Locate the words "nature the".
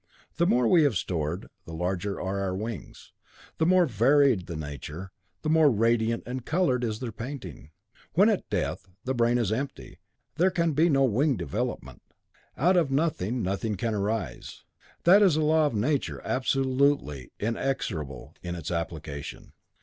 4.55-5.49